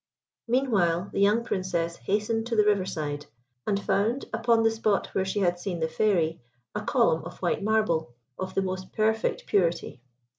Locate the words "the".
1.13-1.19, 2.55-2.65, 4.63-4.71, 5.79-5.87, 8.55-8.63